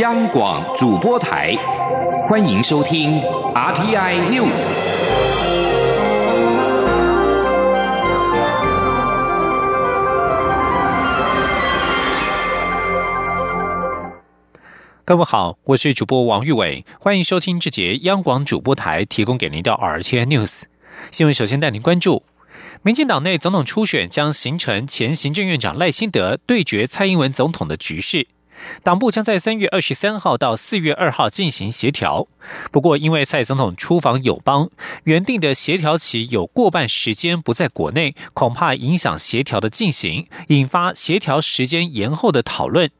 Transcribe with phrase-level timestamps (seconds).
[0.00, 1.54] 央广主播台，
[2.22, 3.20] 欢迎收听
[3.54, 4.66] RTI News。
[15.04, 20.62] 各位好，我是主播王玉伟，欢迎收听这节央广主播台提供给您的 RTI News
[21.10, 21.34] 新闻。
[21.34, 22.22] 首先带您关注，
[22.80, 28.28] 民进党内总统初选将形成前行政院长赖清德对决蔡英文总统的局势。
[28.82, 32.26] 党部将在三月二十三号到四月二号进行协调，
[32.70, 34.70] 不过因为蔡总统出访友邦，
[35.04, 42.90] 原定的协调期有过半时间不在国内，恐怕影响协调的进行，引发协调时间延后的讨论。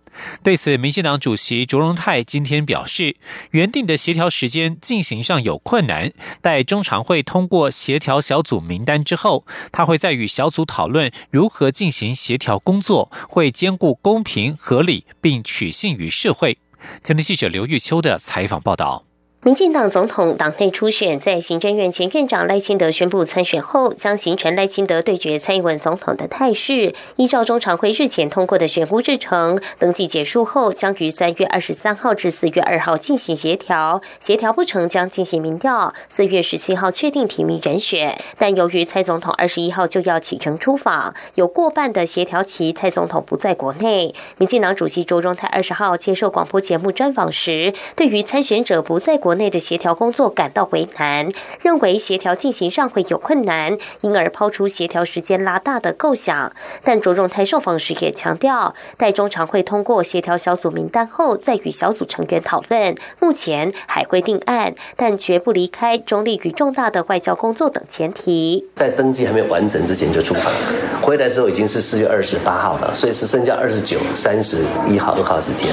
[0.42, 3.16] 对此，民进党主席卓荣泰今天表示，
[3.52, 16.58] 原定的协调时间进行上有困难，待中常会通过协调小组名单之后，他会再与小组讨论如何进行协调工作，会兼顾公平合理，并取信于社会。
[17.02, 19.09] 今天记者刘玉秋的采访报道。
[19.42, 26.92] 民进党总统党内初选，在行政院前院长赖清德宣布参选后，将形成赖清德对决蔡英文总统的态势。
[27.16, 34.02] 依照中常会日前通过的选务日程，登记结束后，将于三月二十三号至四月二号进行协调。
[34.18, 35.94] 协调不成，将进行民调。
[36.10, 38.20] 四月十七号确定提名人选。
[38.36, 44.14] 但由于蔡总统二十一号就要启程出访，有过半的协调期，蔡总统不在国内。
[44.36, 49.29] 民进党主席卓荣泰二十号接受广播节目专访时，对于参选者不在国。
[49.30, 51.28] 国内的协调工作感到为难，
[51.62, 56.52] 认为协调进行上会有困难，因而抛出协调时间拉大的构想。
[56.82, 62.96] 但着重台受访时也强调，待中常会通过协调小组名单后，再与小组成员讨论。
[63.20, 68.66] 目前还会定案，但绝不离开中立与重大的外交工作等前提。
[68.74, 70.52] 在登记还没有完成之前就出访，
[71.00, 75.68] 回来的时候已经是四月二十八号了，所以是剩下二十九、三十一号、二号时间。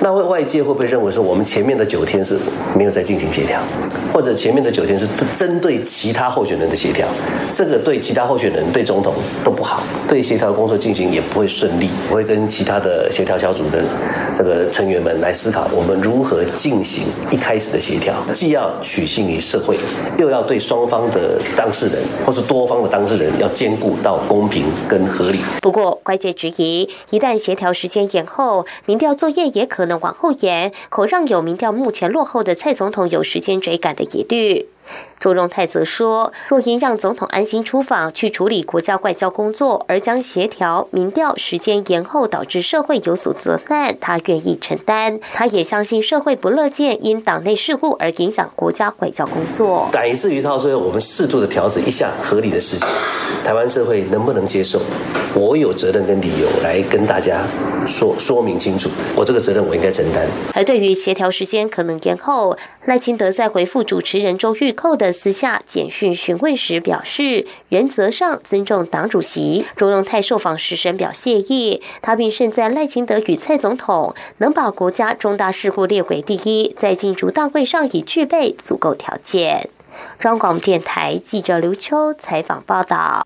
[0.00, 2.38] 那外外界会不会认为说，我们前面的九天是
[2.76, 2.91] 没有？
[2.92, 3.62] 再进行协调，
[4.12, 7.08] 或者前面的九天是针对其他候选人的协调，
[7.50, 11.88] 这个对其他候选人、对总统都不好，对协调工作进行也不会顺利。
[12.10, 13.82] 我会跟其他的协调小组的
[14.36, 19.78] 这个成员们来思考，我们如何进行一开始的协调，既要取信于社会，
[20.18, 25.38] 又要对双方的当事人或是多方的当事人要兼顾到公平跟合理。
[25.62, 32.82] 不过，外界质疑，一旦协调时间延后，民调作业也可能往后延，可让有民调目前落后的蔡总。
[32.82, 34.66] 总统有时间追赶的疑虑。
[35.18, 45.20] 周荣泰则说，若因让总统安心出访去处理国家外交工作，而将协调民调时间延后，导致社会有所责难，他愿意承担。
[45.32, 49.88] 他也相信社会不乐见因党内事故而影响国家外交工作。
[49.92, 52.88] 乃至于到最后，我们适度的调整一下合理的事情，
[53.44, 54.80] 台湾社会能不能接受？
[55.34, 57.42] 我有责任跟理由来跟大家
[57.86, 60.26] 说说明清楚，我这个责任我应该承担。
[60.52, 69.64] 而对于协调时间可能延后，赖清德在回复主持人周玉后的私下简讯询问时表示，原则上尊重党主席。
[69.76, 79.70] 卓荣泰受访时深表谢意，他并盛赞赖清德与蔡总统能把国家重大事故列为第一，在进驻大会上已具备足够条件。
[80.18, 83.24] 中广电台记者刘秋采访报道。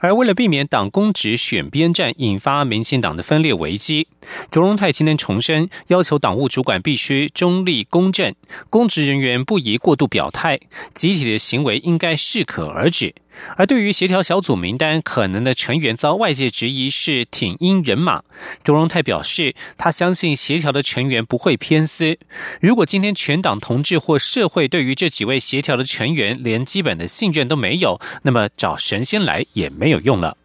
[0.00, 4.08] 而为了避免党公职选边站引发民进党的分裂危机，
[4.50, 8.34] 卓荣泰今天重申，要求党务主管必须中立公正，
[8.70, 10.60] 公职人员不宜过度表态，
[10.94, 13.14] 集体的行为应该适可而止。
[13.56, 18.22] 而对于协调小组名单可能的成员遭外界质疑是挺英人马，
[18.64, 22.18] 周荣泰表示，他相信协调的成员不会偏私。
[22.60, 30.36] 如果今天全党同志或社会对于这几位协调的成员连基本的信任都没有，那么找神仙来也没有用了。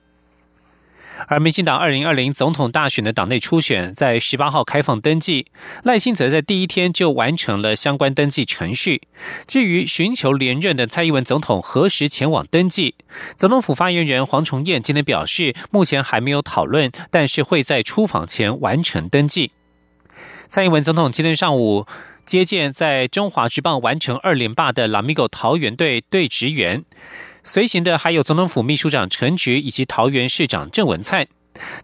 [1.28, 5.48] 而民进党二零二零总统大选的党内初选在十八号开放登记，
[5.84, 9.02] 赖清则在第一天就完成了相关登记程序。
[9.48, 12.96] 至于寻求连任的蔡英文总统何时前往登记，
[13.38, 19.52] 总统府发言人黄崇彦今天表示，目前还没有讨论，但是会在出访前完成登记。
[20.48, 21.88] 蔡英文总统今天上午
[22.26, 26.86] 接见在中华职棒完成二连霸的拉米狗桃园队队职员。
[27.44, 31.28] 随行的还有总统府秘书长陈菊以及桃园市长郑文灿。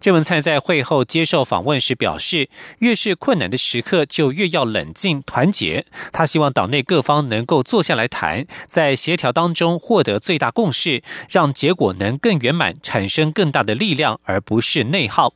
[0.00, 2.48] 郑文灿在会后接受访问时表示，
[2.78, 5.86] 越是困难的时刻，就越要冷静团结。
[6.12, 15.34] 他希望党内各方能够坐下来谈，在协调当中获得最大共识，让结果能更圆满，产生更大的力量，而不是内耗。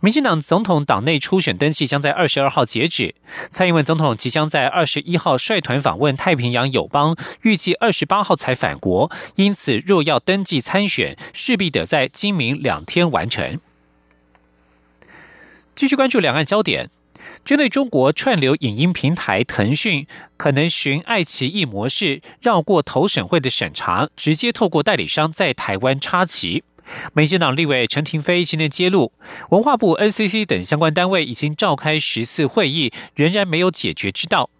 [0.00, 3.14] 民进党总统党内初选登记将在二十二号截止。
[3.50, 9.10] 蔡英文总统即将在二十一号率团访问太平洋友邦，预计二十八号才返国。
[9.36, 13.58] 因此，若要登记参选，势必得在今明两天完成。
[15.74, 16.90] 继续关注两岸焦点。
[17.44, 20.06] 针对中国串流影音平台腾讯
[20.36, 26.62] 可能循爱奇艺模式绕过投审会的审查，直接透过代理商在台湾插旗。
[27.14, 29.12] 民进党立委陈廷飞今天揭露，
[29.50, 34.50] 文化部、NCC 等相关单位已经召开十次会议，仍然没有解决之道。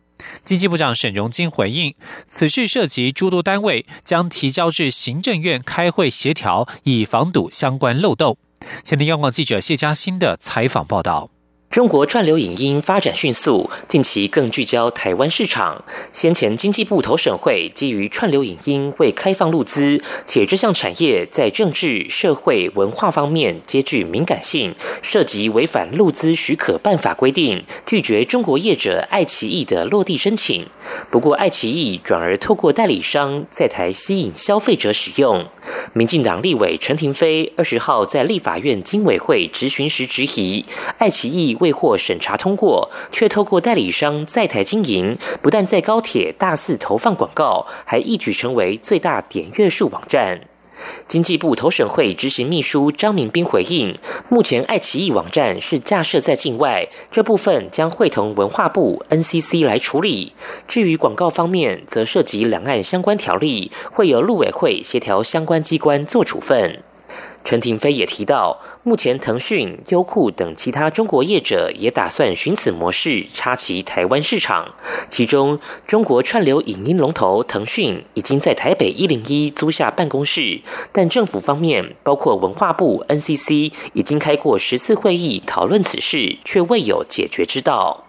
[0.43, 1.95] 经济部长沈荣金回应，
[2.27, 8.39] 此事涉及诸多单位，将提交至行政院开会协调，以防堵相关漏洞。
[8.83, 11.36] 前天央广记者谢嘉欣的采访报道。
[11.77, 15.85] 中国串流影音发展迅速，近期更聚焦台湾市场。
[16.11, 30.67] 先前经济部投审会基于串流影音未开放路资，且这项产业在政治、社会、文化方面皆具敏感性，涉及违反路资许可办法规定，拒绝中国业者爱奇艺的落地申请。
[31.11, 35.45] 不过，爱奇艺转而透过代理商在台吸引消费者使用。
[35.93, 40.65] 民进党立委陈廷飞二十号在立法院经委会质询时质疑，
[40.97, 50.43] 爱奇艺未获审查通过，却透过代理商在台经营，不但在高铁大肆投放广告，还一举成为最大点阅数网站。
[51.09, 53.99] 经济部投审会执行秘书张明斌回应，
[54.29, 60.35] 目前爱奇艺网站是架设在境外，这部分将会同文化部 NCC 来处理。
[60.69, 66.81] 至于广告方面，则涉及两岸相关条例，会由陆委会协调相关机关做处分。
[67.47, 74.75] 陈廷飞也提到，目前腾讯、优酷等其他中国业者也打算循此模式插旗台湾市场。
[75.09, 80.61] 其中，中国串流影音龙头腾讯已经在台北一零一租下办公室，
[80.91, 88.03] 但政府方面，包括文化部、NCC，已经开过十次会议讨论此事，却未有解决之道。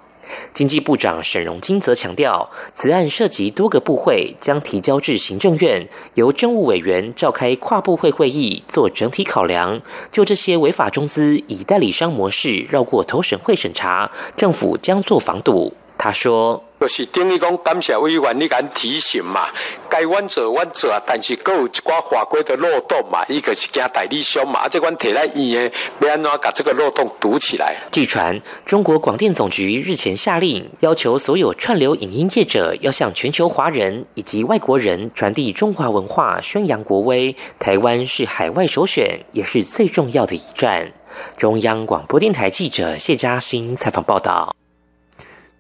[0.54, 9.82] 经济部长沈荣金则强调，此案涉及多个部会，将提交至行政院，由政务委员召开跨部会会议，做整体考量。
[10.12, 15.74] 就这些违法中资以代理商模式绕过投审会审查，政府将做防堵。
[15.98, 16.67] 他说。
[16.80, 19.48] 就是等于讲，感谢委员你敢提醒嘛？
[19.90, 27.76] 该阮做阮做啊，但是各有一寡法规的漏洞嘛，一个是惊代理商嘛，而且阮提来院的，要安怎把这个漏洞堵起来？
[27.92, 37.36] 据传，中国广电总局日前下令，要求所有串流影音业者要向全球华人以及外国人传递中华文化，宣扬国威。
[37.60, 40.94] 台湾是海外首选，也是最重要的一站。
[41.36, 44.56] 中央广播电台记者谢嘉欣采访报道。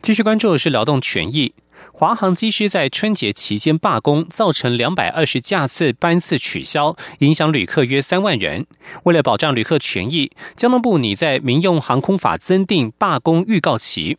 [0.07, 1.53] 继续关注的是劳动权益。
[1.91, 8.65] 华航机师在春节期间罢工，造成两百二十架次班次取消，影响旅客约三万人。
[9.03, 14.17] 为了保障旅客权益，交通部拟在民用航空法增订罢工预告期。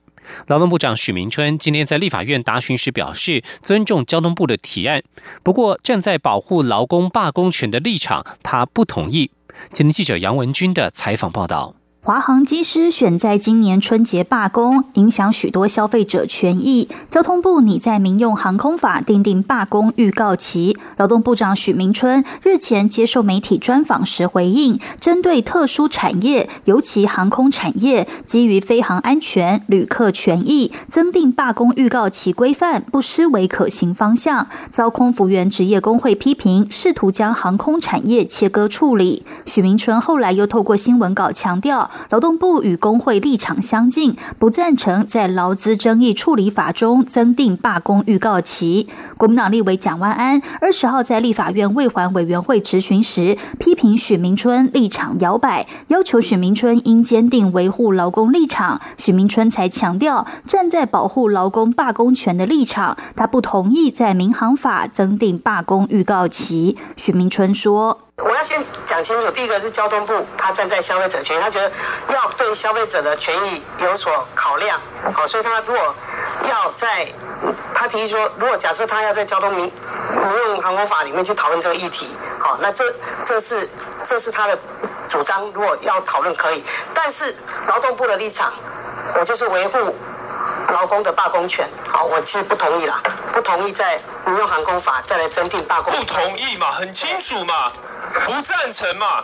[0.49, 5.03] 劳动部长许明春今天在立法院答询时表示，尊重交通部的提案，
[5.43, 9.31] 不过站在保护劳工罢工权的立场，他不同意。
[9.73, 11.78] 今天记者杨文军的采访报道。
[12.09, 16.89] 华航机师选在今年春节罢工，影响许多消费者权益。
[17.11, 20.75] 交通部拟在民用航空法订定罢工预告期。
[20.97, 34.49] 劳动部长许明春日前接受媒体专访时回应，针对特殊产业，尤其航空产业，基于飞航安全、旅客权益，增订罢工预告期规范，不失为可行方向。
[34.71, 39.27] 遭空服员职业工会批评，试图将航空产业切割处理。
[39.45, 41.91] 许明春后来又透过新闻稿强调。
[42.11, 48.89] 劳动部与工会立场相近，不赞成在劳资争议处理法中增订罢工预告期。
[49.17, 58.81] 国民党立委蒋万安二十号在立法院未还委员会质询时，批评许明春立场摇摆，要求许明春应坚定维护劳工立场。
[58.97, 66.77] 许明春才强调站在保护劳工罢工权的立场，他不同意在民航法增订罢工预告期。
[66.97, 68.08] 许明春说。
[68.21, 71.71] 我要先讲清楚，第一个是交通部，他站在消费者权益，他觉得
[72.13, 74.81] 要对消费者的权益有所考量，
[75.15, 75.95] 好，所以他如果
[76.49, 77.07] 要在，
[77.75, 82.11] 他提议说，如果假设他要在交通民民用航空法里面去讨论这个议题，
[82.41, 82.93] 好，那这
[83.25, 83.69] 这是
[84.03, 84.59] 这是他的
[85.09, 87.35] 主张，如果要讨论可以，但是
[87.69, 88.53] 劳动部的立场，
[89.19, 89.95] 我就是维护。
[90.71, 93.99] 劳工的罢工权，好，我其实不同意啦，不同意在
[94.29, 95.93] 民用航空法再来征订罢工。
[95.95, 97.73] 不同意嘛，很清楚嘛，
[98.27, 99.23] 不赞成嘛，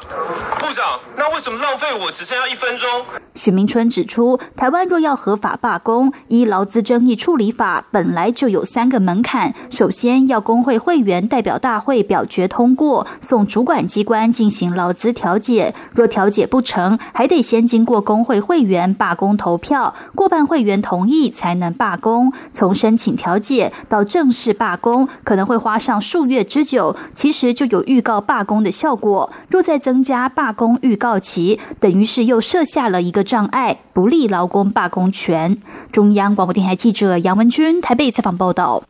[0.59, 3.07] 部长，那为什么浪费我只剩下一分钟？
[3.45, 22.33] 许明春指出，台湾若要合法罢工，依劳资争议处理法本来就有三个门槛：首先要工会会员代表大会表决通过，送主管机关进行劳资调解；若调解不成，还得先经过工会会员罢工投票，过半会员同意才能罢工。
[22.53, 24.85] 从申请调解到正式罢工。
[24.85, 29.33] 工，可能会花上数月之久，其实就有预告罢工的效果。
[29.49, 35.59] 若再增加罢工预告期，等于是又设下了一个障碍，不利劳工罢工权。
[35.91, 38.85] 中央广播电台记者杨文君台北采访报道。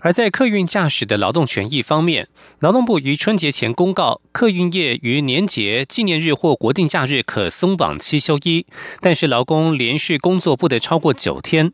[0.00, 2.28] 而在客运驾驶的劳动权益方面，
[2.60, 8.64] 劳动部于春节前公告，客运业于年节、纪念日或国定假日可松绑七休一，
[9.00, 11.72] 但是劳工连续工作不得超过九天。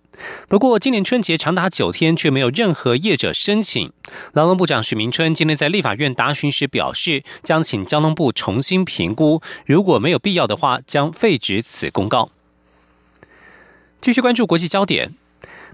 [0.49, 3.93] 不过，今年春节长达九天，却没有任何业者申请。
[4.33, 12.31] 劳动部长许明春今天在立法院答询时表示，将请交通部重新评估，如果没有必要的话，将废止此公告。
[14.01, 15.15] 继续关注国际焦点。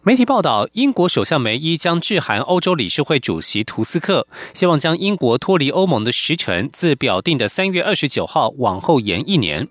[0.02, 9.68] 媒体报道，英国首相梅伊将致函欧洲理事会主席图斯克，希望将英国脱离欧盟的时辰自表定的三月二十九号往后延一年。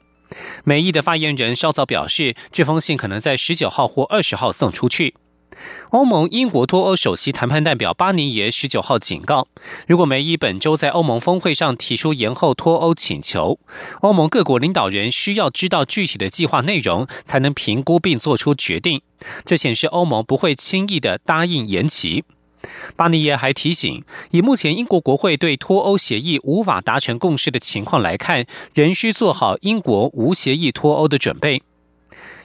[0.64, 5.16] 梅伊的发言人稍早表示，这封信可能在十九号或二十号送出去。
[5.90, 9.48] 欧盟英国脱欧首席谈判代表巴尼耶十九号警告，
[9.88, 13.60] 如果梅伊本周在欧盟峰会上提出延后脱欧请求，
[14.02, 19.02] 欧盟各国领导人需要知道具体的计划内容，才能评估并做出决定。
[19.44, 22.24] 这显示欧盟不会轻易的答应延期。
[22.96, 31.64] 巴尼耶还提醒，以目前英国国会对脱欧协议无法达成共识的情况来看，仍需做好英国无协议脱欧的准备。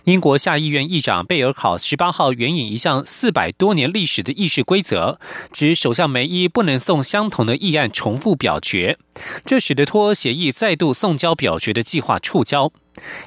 [0.04, 5.18] 英国下议院议长贝尔考十八号援引一项四百多年历史的议事规则，
[5.50, 8.98] 指首相梅伊不能送相同的议案重复表决，
[9.46, 12.70] 这使得脱欧协议再度送交表决的计划触礁。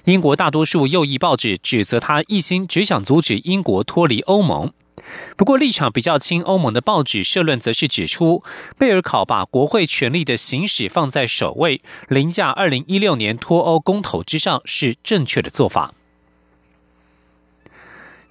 [0.06, 4.72] 英国大多数右翼报纸指责他一心只想阻止英国脱离欧盟。
[5.36, 8.44] 不过，立场比较亲欧盟的报纸社论则是指出，
[8.78, 15.94] 贝尔考把国会权力的行使放在首位，凌驾二零一六年脱欧公投之上，是正确的做法。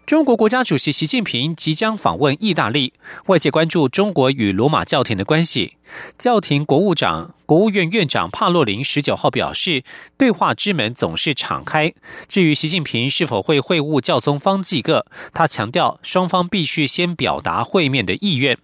[0.07, 2.93] 中国国家主席习近平即将访问意大利，
[3.27, 5.79] 外界关注中国与罗马教廷的关系。
[6.17, 9.83] 教廷国务长、国务院院长帕洛林十九号表示，
[10.17, 11.93] 对话之门总是敞开。
[12.29, 18.57] 至于习近平是否会会晤教宗方济各，他强调双方必须先表达会面的意愿。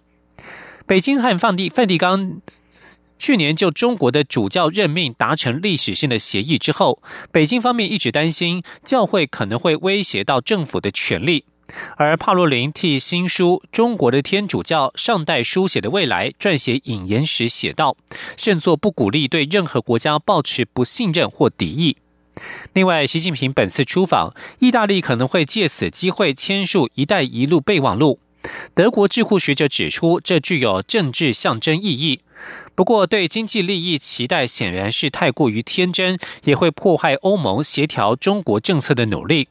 [0.87, 2.39] 北京和梵蒂梵蒂冈。
[3.23, 7.01] 去年就中国的主教任命达成历史性的协议之后，
[7.31, 11.45] 北京方面一直担心教会可能会威胁到政府的权力，
[11.95, 17.95] 而帕洛林替新书《中国的天主教上代书写的未来》撰写引言时写道
[18.35, 21.95] ：“甚作不鼓励对任何国家抱持不信任或敌意。”
[22.73, 28.19] 另外，习近平本次出访，意大利可能会借此机会签署“一带一路”备忘录。
[28.73, 32.21] 德国智库学者指出，这具有政治象征意义。
[32.75, 39.47] 不过，对经济利益期待显然是太过于天真，也会破坏欧盟协调中国政策的努力。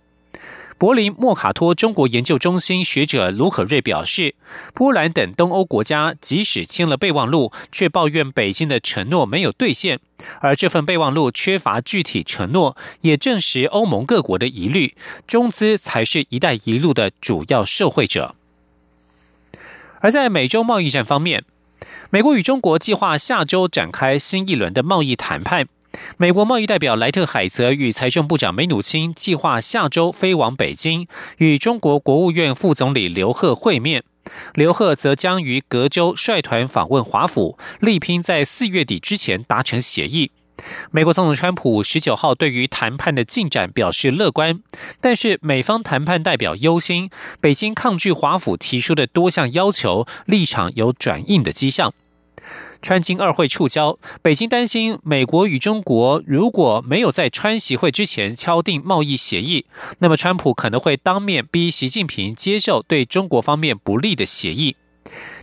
[0.76, 4.34] 柏林莫卡托中国研究中心学者卢可瑞表示，
[4.74, 10.00] 波兰等东欧国家即使签了备忘录，却抱怨北京的承诺没有兑现，
[10.40, 18.34] 而这份备忘录缺乏具体承诺，也证实欧盟各国的疑虑：中资才是一带一路的主要受惠者。
[20.02, 21.44] 而在美洲贸易战方面，
[22.10, 25.66] 美国与中国计划下周展开新一轮的贸易谈判。
[26.16, 31.06] 美国贸易代表莱特海泽与财政部长梅努钦计划下周飞往北京，
[31.38, 34.02] 与中国国务院副总理刘鹤会面。
[34.54, 40.30] 刘鹤则将于隔周率团访问华府，力拼在四月底之前达成协议。
[40.90, 44.60] 美国总统川普十九号对于谈判的进展表示乐观，
[45.00, 51.92] 但是美方谈判代表忧心，北京抗拒华府提出的多项要求，立场有转硬的迹象。
[52.80, 59.66] 川金二会触礁，北京担心美国与中国如果没有在川习会之前敲定贸易协议，
[60.00, 64.74] 那么川普可能会当面逼习近平接受对中国方面不利的协议。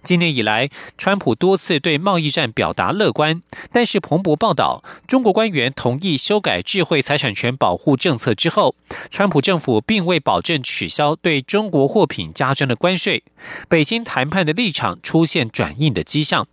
[0.03, 8.75] 今年以来，川普多次对贸易战表达乐观，但是彭博报道，中国官员同意修改智慧财产权保护政策之后，
[9.09, 13.23] 川普政府并未保证取消对中国货品加征的关税。
[13.67, 16.47] 北京谈判的立场出现转硬的迹象。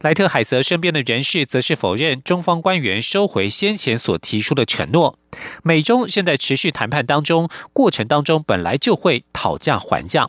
[0.00, 5.18] 莱特海泽身边的人士则是否认中方官员收回先前所提出的承诺。
[5.64, 10.28] 美中现在持续谈判当中，过程当中本来就会讨价还价。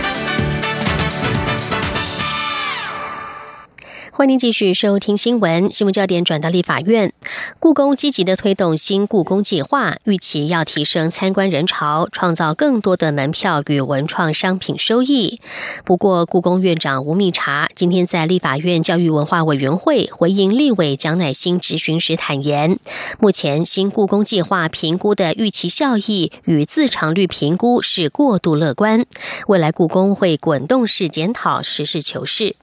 [4.21, 5.73] 欢迎继续收听新闻。
[5.73, 7.11] 新闻焦点转到立法院，
[7.57, 15.39] 故宫积极的推动新故宫计划，预期要提升参观人潮，创造更多的门票与文创商品收益。
[15.83, 22.77] 不过，故宫院长吴密察今天在立法院教育文化委员会回应立委蒋乃新质询时坦言，
[23.17, 29.03] 目前新故宫计划评估的预期效益与自偿率评估是过度乐观，
[29.47, 32.55] 未来故宫会滚动式检讨，实事求是。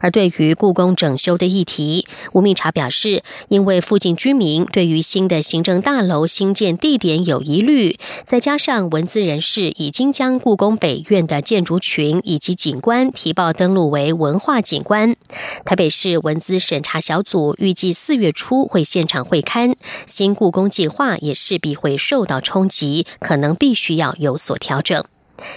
[0.00, 15.16] 而对于故宫整修的议题，吴明察表示，因为附近居民对于新的行政大楼新建地点有疑虑，再加上文资人士已经将故宫北院的建筑群以及景观提报登录为文化景观，
[15.64, 19.74] 台北市文资审查小组预计四月初会现场会刊，
[20.06, 25.04] 新故宫计划也势必会受到冲击，可能必须要有所调整。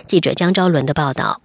[0.06, 1.42] 记者江昭伦的报道。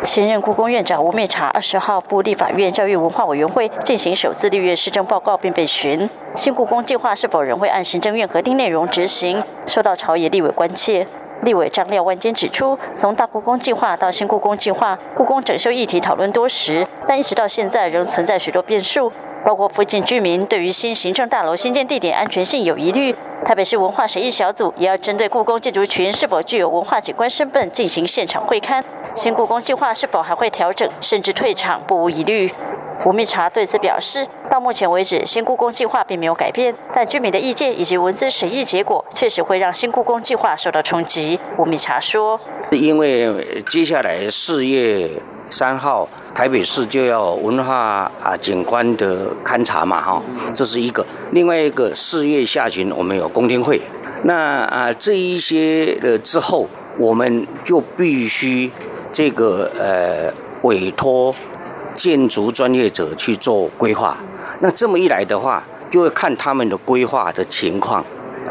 [0.00, 11.06] 新任故宫院长吴灭茶二十号赴立法院教育文化委员会进行首次立院施政报告，并被询新故宫计划是否仍会按行政院核定内容执行，受到朝野立委关切。
[11.42, 19.12] 立委张廖万坚指出，从大故宫计划到新故宫计划，故宫整修议题讨论多时，但一直到现在仍存在许多变数。
[19.44, 28.82] 包括附近居民对于新行政大楼新建地点安全性有疑虑，特别是文化审议小组也要针对故宫建筑群是否具有文化景观身份进行现场会勘，
[29.14, 32.52] 新故宫计划是否还会调整甚至退场，不无疑虑。
[33.04, 41.40] 吴密察对此表示，到目前为止，新故宫计划并没有改变，但居民的意见以及文字审议结果确实会让新故宫计划受到冲击。
[41.56, 42.38] 吴密察说
[42.70, 45.10] ：“因为接下来四月。”
[45.52, 50.22] 三号，台北市就要文化啊景观的勘察嘛，哈，
[50.54, 51.04] 这是一个。
[51.32, 53.78] 另外一个，四月下旬我们有公听会，
[54.24, 58.70] 那啊这一些的之后，我们就必须
[59.12, 61.34] 这个呃委托
[61.94, 64.16] 建筑专业者去做规划。
[64.60, 68.02] 那这么一来的话，就会看他们的规划的情况，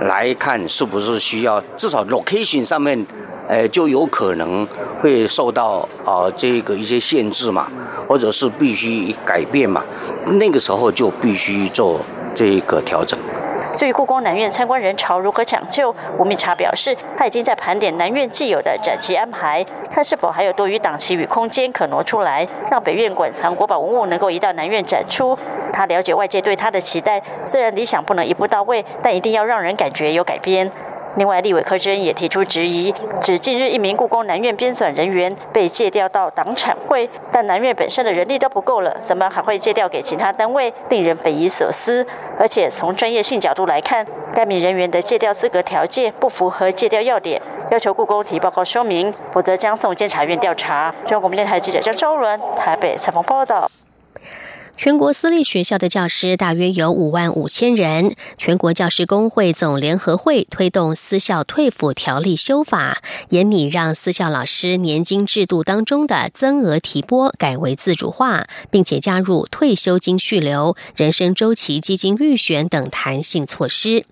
[0.01, 3.03] 来看是不是需要至少 location 上面。
[3.51, 4.65] 呃，就有可能
[5.01, 7.67] 会受到啊这个一些限制嘛，
[8.07, 9.83] 或者是必须改变嘛，
[10.39, 11.99] 那个时候就必须做
[12.33, 13.19] 这个调整。
[13.75, 25.37] 至于故宫南院参观人潮如何抢救，吴密察表示，他已经在盘点南院既有的展期安排，看是否还有多余档期与空间可挪出来，让北院馆藏国宝文物能够移到南院展出。
[25.73, 30.71] 他了解外界对他的期待，虽然理想不能一步到位，但一定要让人感觉有改编。
[31.17, 42.05] 另外，立委柯志恩也提出质疑，指近日一名故宫南院编纂人员被借调到党产会，但南院本身的人力都不够了，怎么还会借调给其他单位，令人匪夷所思。
[42.39, 50.95] 而且从专业性角度来看，该名人员的借调资格条件不符合借调要点，要求故宫提报告说明，否则将送监察院调查。
[51.05, 53.69] 中国电台记者张昭伦台北采访报道。
[54.83, 58.15] 全国私立学校的教师大约有五万五千人。
[58.35, 74.07] 全国教师工会总联合会推动私校退辅条例修法，严拟让私校老师年金制度当中的增额提拨改为自主化，并且加入退休金续留、人生周期基金预选等弹性措施。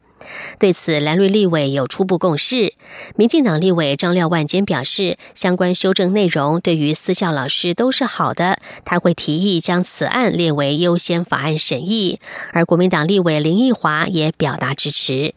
[0.57, 2.73] 对此，蓝绿立委有初步共识。
[3.15, 12.19] 民进党立委张廖万坚表示，相关修正内容对于私校老师都是好的，他会提议将此案列为优先法案审议。
[12.51, 15.33] 而国民党立委林奕华也表达支持。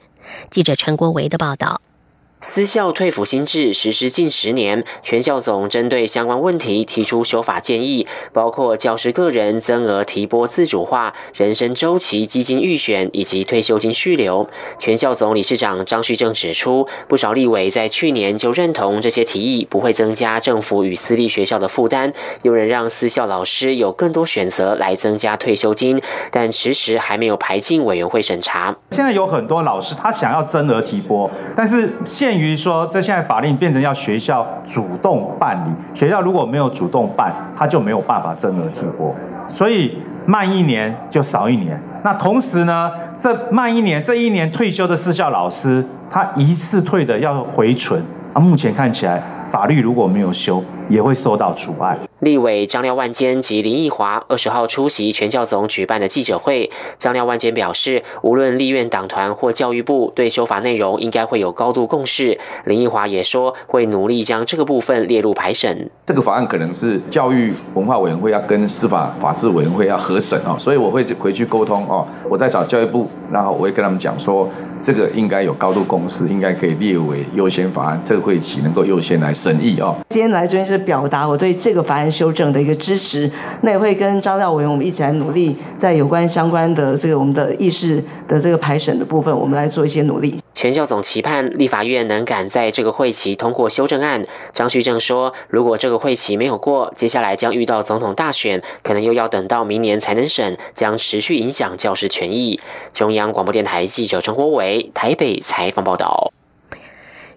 [0.51, 1.81] 记者陈国维的报道。
[2.45, 14.51] 私校退辅新制实施近十年，全校总针对相关问题提出修法建议，包括教师个人增额提拨自主化、人生周期基金预选以及退休金续留。
[14.81, 26.03] 全校总理事长张旭正指出，不少立委在去年就认同这些提议不会增加政府与私立学校的负担，有人让私校老师有更多选择来增加退休金，
[26.33, 28.75] 但迟迟还没有排进委员会审查。
[28.91, 39.15] 现在有很多老师他想要增额提拨，但是现鉴于说，这现在法令变成要学校主动办理，学校如果没有主动办，他就没有办法增额出国，
[39.47, 41.79] 所以慢一年就少一年。
[42.03, 51.99] 那同时呢，这慢一年，这一年退休的私校老师，他一次退的要回存，啊，目前看起来法律如果没有修，也会受到阻碍。
[52.21, 56.71] 立委张廖万坚及林奕华二十号出席全教总举办的记者会。
[56.97, 62.39] 张廖万坚表示，无论立院党团或教育部对修法内容应该会有高度共识。
[62.65, 65.91] 林奕华也说，会努力将这个部分列入排审。
[66.07, 72.07] 这个法案可能是教育文化委员会要跟司法法制委员会要核审哦，所以我会回去沟通哦。
[72.31, 74.49] 我再找教育部，然后我会跟他们讲说，
[74.81, 79.97] 这个应该有高度共识，应该可以列为优先法案，这个会期能够优先来审议哦。
[80.11, 82.13] 今天来这边是表达我对这个法案。
[82.13, 83.31] 修正的一个支持，
[83.63, 90.39] 那也会跟张廖委我们一起来努力，在有关相关的这个我们的议事的这个排审的部分，我们来做一些努力。
[90.53, 94.23] 全校总期盼立法院能赶在这个会期通过修正案。
[94.53, 102.61] 张旭正说，如果这个会期没有过，接下来将遇到总统大选，可能又要等到明年才能审，将持续影响教师权益。
[102.93, 106.31] 中央广播电台记者陈国伟台北采访报道。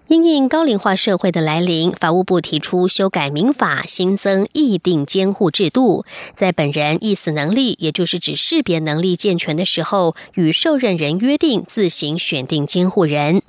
[0.08, 6.04] 因应高龄化社会的来临，法务部提出修改民法，新增议定监护制度。
[6.32, 13.42] 在本人意思能力，也就是指识别能力健全的时候，与受任人约定自行选定监护人。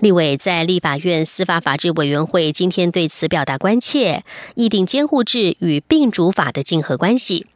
[0.00, 4.24] 立委在立法院司法法制委员会今天对此表达关切：
[4.56, 7.46] 议定监护制与病主法的竞合关系。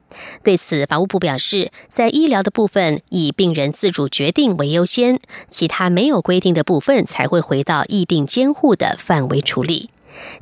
[0.43, 9.91] 对此，法务部表示，在医疗的部分以病人自主决定为优先，其他没有规定的部分才会回到议定监护的范围处理。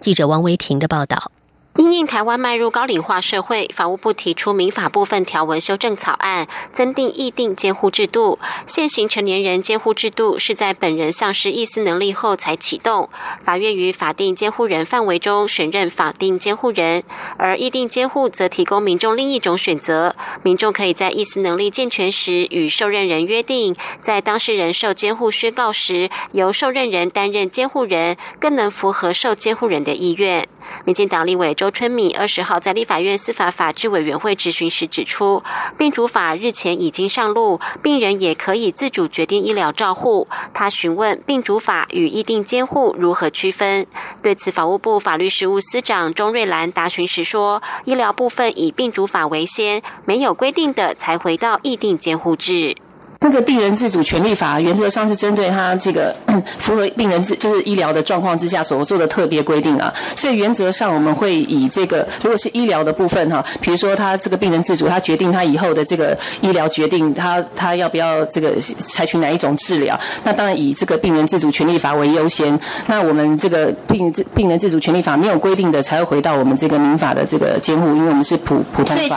[0.01, 1.33] 记者王维婷的报道。
[1.77, 8.39] 因应台湾迈入高龄化社会，法务部提出民法部分条文修正草案，增订议定监护制度。
[8.65, 13.11] 现行成年人监护制度是在本人丧失意思能力后才启动，
[13.43, 17.03] 法院于法定监护人范围中选任法定监护人，
[17.39, 30.47] 而议定监护则提供民众另一种选择：民众可以在意思能力健全时与受任人约定，在当事人受监护宣告时，由受任人担任监护人，更能符合受监护人的意愿。
[30.87, 35.43] 民进党立委周春米二十号在立法院司法法制委员会质询时指出，
[35.79, 40.29] 病主法日前已经上路，病人也可以自主决定医疗照护。
[40.53, 43.87] 他询问病主法与议定监护如何区分？
[44.23, 52.77] 对此，法务部法律事务司长钟瑞兰答询时说，医疗部分以病主法为先，没有规定的才回到议定监护制。
[53.25, 56.15] 那个病人自主权利法原则上是针对他这个
[56.59, 72.61] 符合病人自就是医疗的状况之下所做的特别规定啊，所以原则上我们会以这个如果是医疗的部分哈，比如说他这个病人自主，他决定他以后的这个医疗决定，他他要不要这个采取哪一种治疗，那当然以这个病人自主权利法为优先。
[72.87, 79.17] 那我们这个病自病人自主权利法没有规定的，才会回到我们这个民法的这个监护，因为我们是普普通法。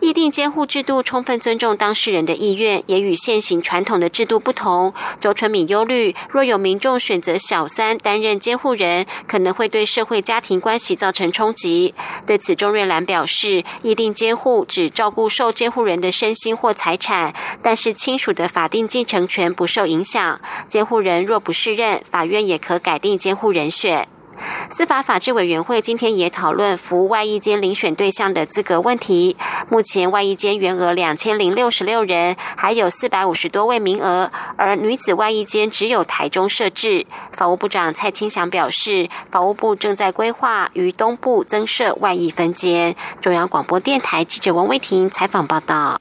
[0.00, 4.94] 议定监护制度充分尊重当事人的意愿，也与现行传统的制度不同。
[5.20, 11.94] 周春敏忧虑，若有民众选择小三担任监护人，可能会对社会家庭关系造成冲击。
[12.26, 20.40] 对此，钟瑞兰表示，议定监护只照顾受监护人的身心或财产，但是亲属的法定继承权不受影响。
[20.66, 24.08] 监护人若不适任，法院也可改定监护人选。
[24.70, 29.36] 司法法制委员会今天也讨论服务外役间遴选对象的资格问题。
[29.68, 37.06] 目前外役间员额两千零六十六人，还有四百五十多位名额，而女子外役间只有台中设置。
[37.32, 42.94] 法务部长蔡清祥表示，法务部正在规划于东部增设外役分间。
[43.20, 46.00] 中央广播电台记者王威婷采访报道。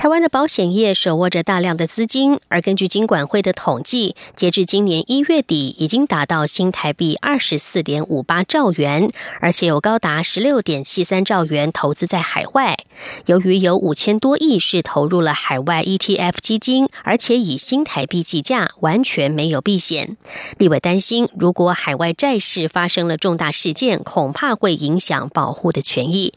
[0.00, 9.10] 台湾的保险业手握着大量的资金，而根据金管会的统计，截至今年一月底，已经达到新台币二十四点五八兆元，
[9.42, 12.78] 而且有高达十六点七三兆元投资在海外。
[13.26, 20.16] 由于有五千多亿是投入了海外 ETF 基金，而且以新台币计价，完全没有避险。
[20.56, 26.32] 立委担心，如果海外债市发生了重大事件，恐怕会影响保护的权益。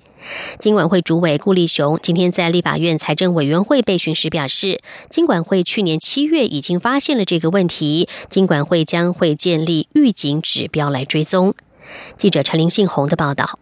[0.59, 11.53] 金管会主委顾立雄今天在立法院财政委员会备询时表示，金管会去年七月已经发现了这个问题，金管会将会建立预警指标来追踪。
[12.17, 13.59] 记者陈林信宏的报道。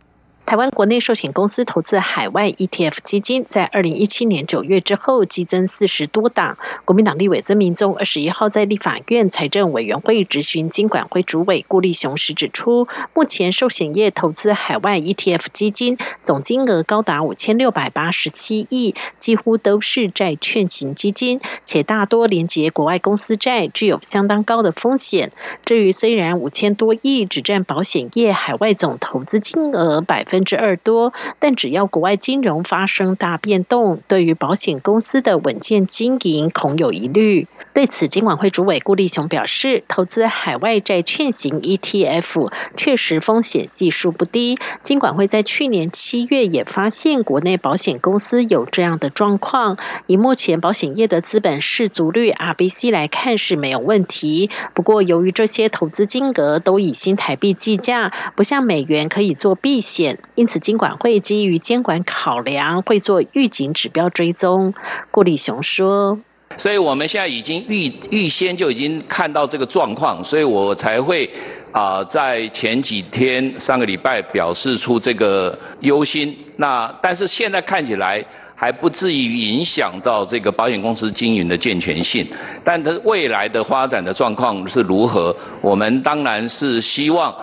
[0.52, 6.58] 台湾国内寿险公司投资海外 ETF 基金，在二零一七年九月之后激增四十多档。
[6.84, 25.32] 国民党立委曾明宗二十一号在立法院财政委员会质询金管会主委顾立雄时指出，目前寿险业投资海外 ETF 基金总金额高达五千六百八十七亿，几乎都是债券型基金，且大多连接国外公司债，具有相当高的风险。
[25.64, 30.41] 至于虽然五千多亿只占保险业海外总投资金额百分。
[30.44, 31.14] 之二多。
[31.40, 37.48] 但只要国外金融发生大变动，对于保险公司的稳健经营恐有疑虑。
[37.74, 44.58] 对此，金管会主委顾立雄表示，投资海外债券型 ETF 确实风险系数不低。
[44.84, 49.78] 金管会在去年七月也发现国内保险公司有这样的状况。
[50.08, 54.50] 以目前保险业的资本市足率 RBC 来看是没有问题。
[54.74, 64.74] 不过，由于这些投资金额都以新台币计价，不像美元可以做避险，因此金管会基于监管考量，会做预警指标追踪。
[65.12, 66.20] 顾立雄说。
[66.58, 71.30] 所以我们现在已经预预先就已经看到这个状况，所以我才会
[71.72, 76.38] 啊在前几天上个礼拜表示出这个忧心。
[76.58, 82.28] 那但是现在看起来还不至于影响到这个保险公司经营的健全性，
[82.66, 85.34] 但它未来的发展的状况是如何？
[85.62, 87.34] 我们当然是希望。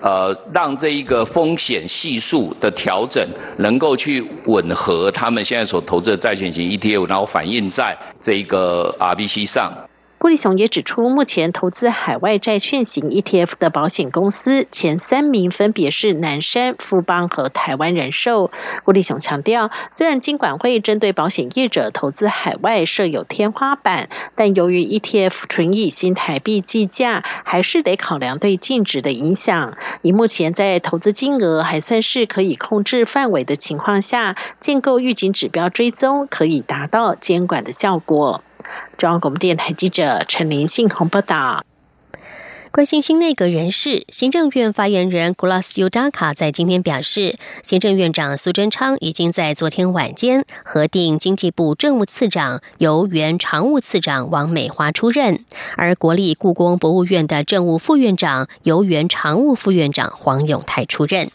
[0.00, 3.26] 呃，让这一个风险系数的调整
[3.58, 9.72] 能够去吻合他们现在所投资的债券型 ETF，然后反映在这一个 RBC 上。
[10.28, 18.50] 郭立雄也指出，目前投资海外债券型 ETF 的保险公司前三名分别是南山、富邦和台湾人寿。
[18.84, 29.78] 郭立雄强调，虽然金管会针对保险业者投资海外设有天花板，但由于 ETF 纯以新台币计价，还是得考量对净值的影响。
[30.02, 38.42] 以目前在投资金额还算是可以控制范围的情况下，建构预警指标追踪，可以达到监管的效果。
[38.98, 41.64] 中央广播电台记者陈林信鸿报道。
[42.72, 55.44] 关心新内阁人士，行政院发言人 Glas Udaka 在今天表示，行政院长苏贞昌已经在昨天晚间核定经济部政务次长由原常务次长王美花出任，
[55.76, 61.30] 而国立故宫博物院的政务副院长由原常务副院长黄永泰出任。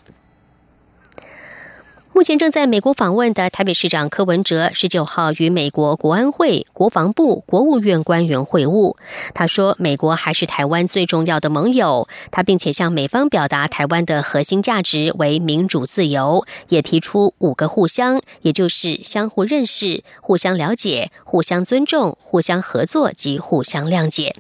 [2.16, 8.96] 目前正在美国访问的台北市长柯文哲，十九号与美国国安会、国防部、国务院官员会晤。
[9.34, 12.08] 他说，美国还是台湾最重要的盟友。
[12.30, 24.36] 他并且向美方表达台湾的核心价值为民主自由，也提出五个互相，也就是相互认识、互相了解、互相尊重、互相合作及互相谅解。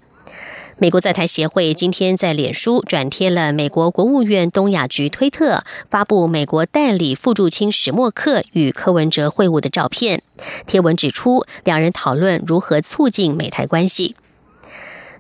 [0.79, 10.23] 美国在台协会今天在脸书转贴了美国国务院东亚局推特发布美国代理副驻青史默克与柯文哲会晤的照片。
[10.65, 14.15] 贴文指出，两人讨论如何促进美台关系。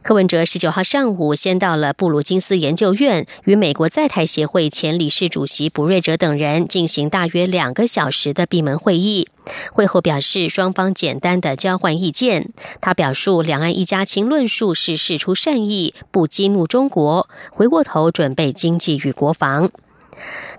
[0.03, 9.29] 柯文哲十九号上午先到了布鲁金斯研究院，与美国在台协会前理事主席卜瑞哲等人进行大约两个小时的闭门会议。
[9.71, 12.49] 会后表示，双方简单的交换意见。
[12.81, 17.29] 他表述，两岸一家亲论述是事出善意，不激怒中国。
[17.49, 19.71] 回过头准备经济与国防。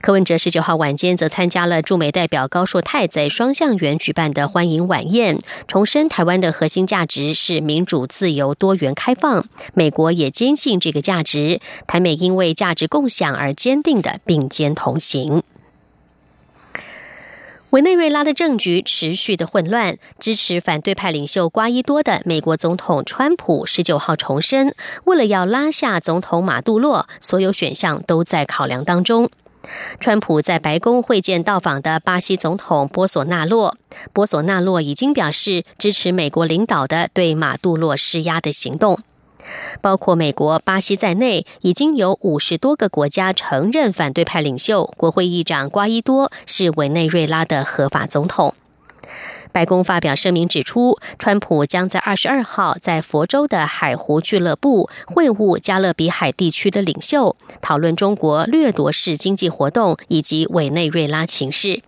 [0.01, 9.47] 柯文哲十九号晚间则参加了驻美代表高硕泰在双向园举办的欢迎晚宴，重申台湾的核心价值是民主、自由、多元、开放。
[9.73, 15.43] 美国也坚信这个价值，台美因为价值共享而坚定的并肩同行。
[17.71, 24.73] 委内瑞拉的政局持续的混乱，支持反对派领袖瓜伊多的美国总统川普十九号重申，
[25.07, 29.29] 为了要拉下总统马杜洛，所有选项都在考量当中。
[30.01, 33.77] 川普在白宫会见到访的巴西总统波索纳洛，
[34.13, 39.01] 波索纳洛已经表示支持美国领导的对马杜洛施压的行动。
[39.83, 48.55] 包括美国、巴西在内，已经有五十多个国家承认反对派领袖国会议长瓜伊多是委内瑞拉的合法总统。
[49.55, 61.85] 白宫发表声明指出，川普将在二十二号在佛州的海湖俱乐部会晤加勒比海地区的领袖，讨论中国掠夺式经济活动以及委内瑞拉情势。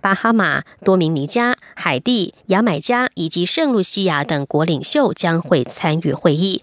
[0.00, 6.62] 巴哈马、多明尼加、海地、牙买加以及圣露西亚等国领袖将会参与会议。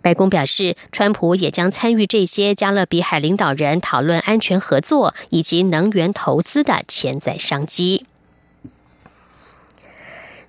[0.00, 8.06] 白宫表示，川普也将参与这些加勒比海领导人讨论安全合作以及能源投资的潜在商机。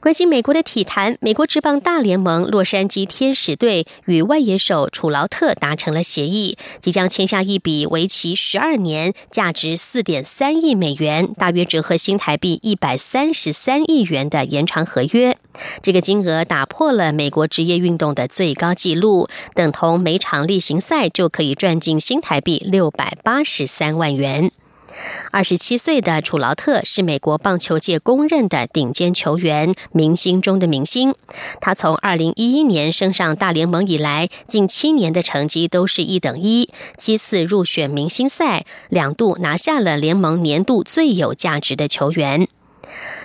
[0.05, 15.35] 关心美国的体坛，美国职棒大联盟洛杉矶天使队与外野手楚劳特达成了协议，即将签下一笔为期十二年、价值四点三亿美元（大约折合新台币一百三十三亿元）的延长合约。
[15.81, 24.51] 这个金额打破了美国职业运动的最高纪录，等同每场例行赛就可以赚进新台币六百八十三万元。
[25.31, 31.13] 二十七岁的楚劳特是美国棒球界公认的顶尖球员，明星中的明星。
[31.60, 42.47] 他从二零一一年升上大联盟以来，近七年的成绩都是一等一，七次入选明星赛，两度拿下了联盟年度最有价值的球员。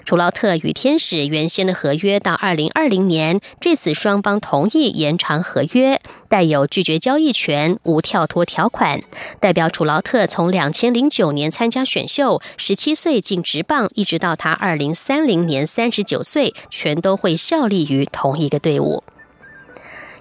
[0.05, 9.03] 楚劳特与天使原先的合约到二零二零年，这次双方同意延长合约，带有拒绝交易权、无跳脱条款，
[9.39, 19.05] 代表楚劳特从两千零九年参加选秀，十七岁进职棒，一直到他二零三零年三十九岁，全都会效力于同一个队伍。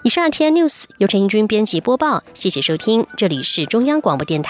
[0.03, 4.47] 以上 T N News 由陈英军编辑播报，谢谢收听，这里是中央广播电台。